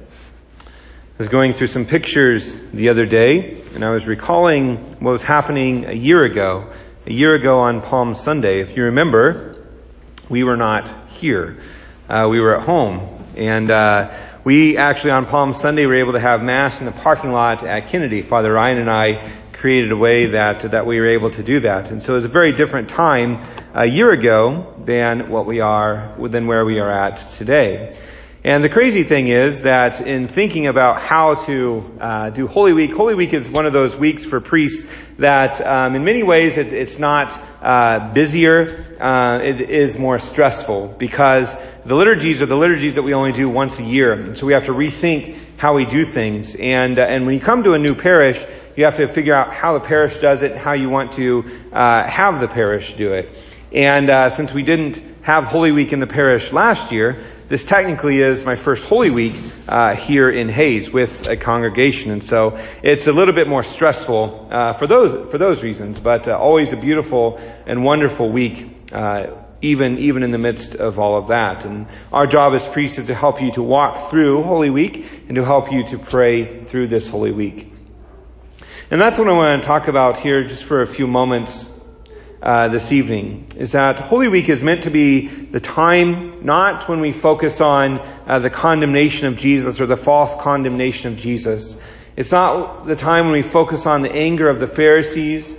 [0.00, 5.22] I was going through some pictures the other day, and I was recalling what was
[5.22, 6.72] happening a year ago.
[7.06, 9.66] A year ago on Palm Sunday, if you remember,
[10.28, 11.62] we were not here.
[12.08, 16.20] Uh, we were at home, and uh, we actually on Palm Sunday were able to
[16.20, 18.22] have mass in the parking lot at Kennedy.
[18.22, 21.90] Father Ryan and I created a way that that we were able to do that,
[21.90, 23.44] and so it was a very different time
[23.74, 27.96] a year ago than what we are than where we are at today.
[28.44, 32.92] And the crazy thing is that in thinking about how to uh, do Holy Week,
[32.92, 34.86] Holy Week is one of those weeks for priests
[35.18, 38.96] that, um, in many ways, it, it's not uh, busier.
[39.00, 41.52] Uh, it is more stressful because
[41.84, 44.66] the liturgies are the liturgies that we only do once a year, so we have
[44.66, 46.54] to rethink how we do things.
[46.54, 48.38] And uh, and when you come to a new parish,
[48.76, 51.42] you have to figure out how the parish does it, and how you want to
[51.72, 53.34] uh, have the parish do it.
[53.72, 58.20] And uh, since we didn't have Holy Week in the parish last year, this technically
[58.20, 59.32] is my first Holy Week
[59.66, 64.48] uh, here in Hays with a congregation, and so it's a little bit more stressful
[64.50, 65.98] uh, for those for those reasons.
[65.98, 69.28] But uh, always a beautiful and wonderful week, uh,
[69.62, 71.64] even even in the midst of all of that.
[71.64, 75.34] And our job as priests is to help you to walk through Holy Week and
[75.36, 77.72] to help you to pray through this Holy Week.
[78.90, 81.64] And that's what I want to talk about here, just for a few moments
[82.42, 87.00] uh, this evening is that Holy Week is meant to be the time not when
[87.00, 91.76] we focus on uh, the condemnation of Jesus or the false condemnation of Jesus.
[92.16, 95.52] It's not the time when we focus on the anger of the Pharisees.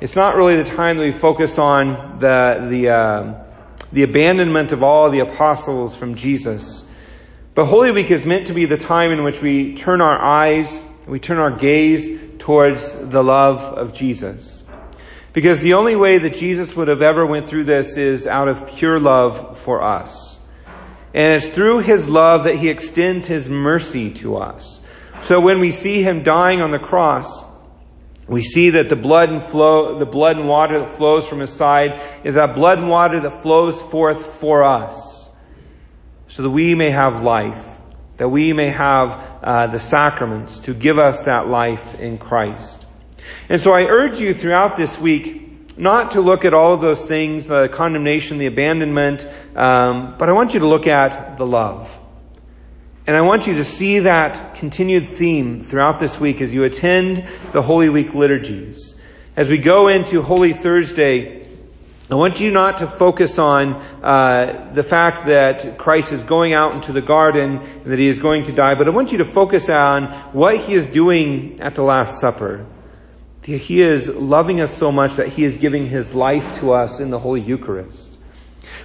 [0.00, 3.44] It's not really the time that we focus on the the uh,
[3.92, 6.82] the abandonment of all the apostles from Jesus.
[7.54, 10.82] But Holy Week is meant to be the time in which we turn our eyes,
[11.06, 14.63] we turn our gaze towards the love of Jesus.
[15.34, 18.68] Because the only way that Jesus would have ever went through this is out of
[18.68, 20.38] pure love for us.
[21.12, 24.80] And it's through His love that He extends His mercy to us.
[25.22, 27.44] So when we see Him dying on the cross,
[28.28, 31.52] we see that the blood and flow, the blood and water that flows from His
[31.52, 35.28] side is that blood and water that flows forth for us.
[36.28, 37.62] So that we may have life.
[38.18, 39.10] That we may have
[39.42, 42.86] uh, the sacraments to give us that life in Christ.
[43.48, 47.04] And so I urge you throughout this week not to look at all of those
[47.04, 49.26] things, the condemnation, the abandonment,
[49.56, 51.90] um, but I want you to look at the love.
[53.06, 57.28] And I want you to see that continued theme throughout this week as you attend
[57.52, 58.94] the Holy Week liturgies.
[59.36, 61.44] As we go into Holy Thursday,
[62.10, 66.74] I want you not to focus on uh, the fact that Christ is going out
[66.74, 69.24] into the garden and that he is going to die, but I want you to
[69.24, 72.66] focus on what he is doing at the Last Supper.
[73.44, 77.10] He is loving us so much that He is giving His life to us in
[77.10, 78.16] the Holy Eucharist.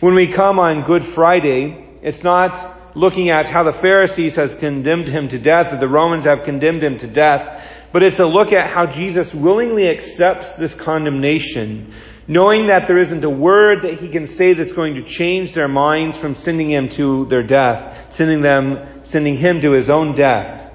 [0.00, 5.08] When we come on Good Friday, it's not looking at how the Pharisees has condemned
[5.08, 7.62] Him to death or the Romans have condemned Him to death,
[7.92, 11.92] but it's a look at how Jesus willingly accepts this condemnation,
[12.26, 15.68] knowing that there isn't a word that He can say that's going to change their
[15.68, 20.72] minds from sending Him to their death, sending them, sending Him to His own death,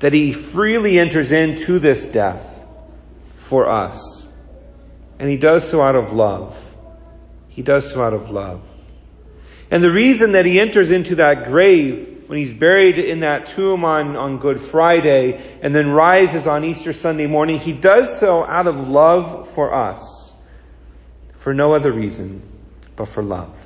[0.00, 2.55] that He freely enters into this death
[3.48, 4.26] for us.
[5.18, 6.56] And he does so out of love.
[7.48, 8.62] He does so out of love.
[9.70, 13.84] And the reason that he enters into that grave when he's buried in that tomb
[13.84, 18.66] on, on Good Friday and then rises on Easter Sunday morning, he does so out
[18.66, 20.32] of love for us.
[21.38, 22.42] For no other reason
[22.96, 23.56] but for love.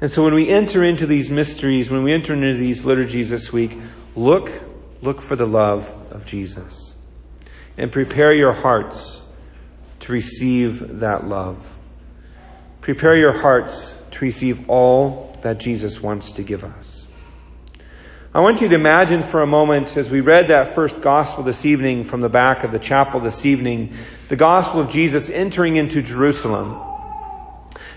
[0.00, 3.52] And so when we enter into these mysteries, when we enter into these liturgies this
[3.52, 3.78] week,
[4.16, 4.50] look,
[5.00, 6.95] look for the love of Jesus
[7.78, 9.22] and prepare your hearts
[10.00, 11.64] to receive that love.
[12.80, 17.06] Prepare your hearts to receive all that Jesus wants to give us.
[18.34, 21.64] I want you to imagine for a moment as we read that first gospel this
[21.64, 23.96] evening from the back of the chapel this evening,
[24.28, 26.80] the gospel of Jesus entering into Jerusalem.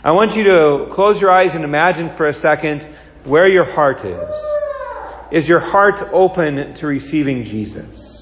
[0.02, 2.88] I want you to close your eyes and imagine for a second
[3.26, 4.36] where your heart is.
[5.30, 8.19] Is your heart open to receiving Jesus?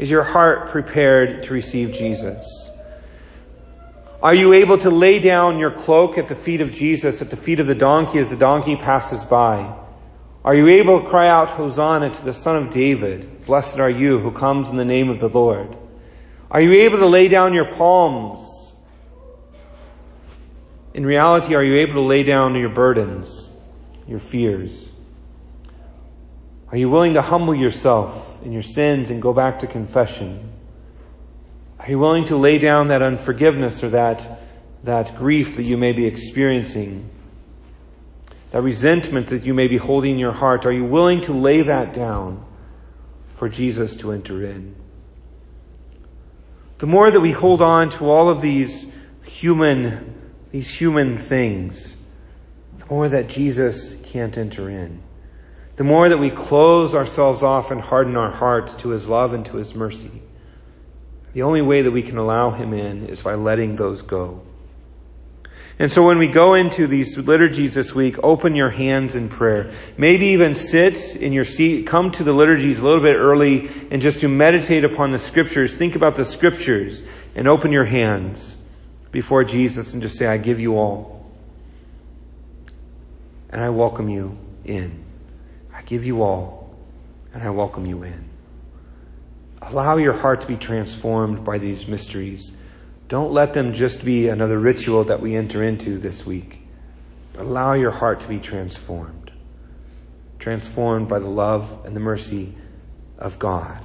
[0.00, 2.70] Is your heart prepared to receive Jesus?
[4.22, 7.36] Are you able to lay down your cloak at the feet of Jesus, at the
[7.36, 9.78] feet of the donkey as the donkey passes by?
[10.42, 13.44] Are you able to cry out, Hosanna to the Son of David?
[13.44, 15.76] Blessed are you who comes in the name of the Lord.
[16.50, 18.72] Are you able to lay down your palms?
[20.94, 23.50] In reality, are you able to lay down your burdens,
[24.08, 24.92] your fears?
[26.68, 30.52] Are you willing to humble yourself in your sins and go back to confession?
[31.78, 34.40] Are you willing to lay down that unforgiveness or that,
[34.84, 37.10] that grief that you may be experiencing?
[38.50, 41.62] that resentment that you may be holding in your heart, are you willing to lay
[41.62, 42.44] that down
[43.36, 44.74] for Jesus to enter in?
[46.78, 48.86] The more that we hold on to all of these
[49.24, 51.96] human, these human things,
[52.78, 55.02] the more that Jesus can't enter in.
[55.80, 59.46] The more that we close ourselves off and harden our hearts to His love and
[59.46, 60.10] to His mercy.
[61.32, 64.42] The only way that we can allow Him in is by letting those go.
[65.78, 69.72] And so when we go into these liturgies this week, open your hands in prayer.
[69.96, 74.02] Maybe even sit in your seat, come to the liturgies a little bit early and
[74.02, 75.74] just to meditate upon the scriptures.
[75.74, 77.02] Think about the scriptures
[77.34, 78.54] and open your hands
[79.12, 81.24] before Jesus and just say, I give you all.
[83.48, 84.36] And I welcome you
[84.66, 85.06] in.
[85.80, 86.76] I give you all
[87.34, 88.28] and I welcome you in.
[89.62, 92.52] Allow your heart to be transformed by these mysteries
[93.10, 96.60] don't let them just be another ritual that we enter into this week.
[97.36, 99.32] Allow your heart to be transformed.
[100.38, 102.54] Transformed by the love and the mercy
[103.18, 103.84] of God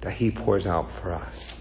[0.00, 1.60] that He pours out for us.